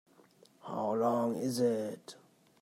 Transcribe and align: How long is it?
How 0.63 0.95
long 0.95 1.35
is 1.35 1.59
it? 1.59 2.15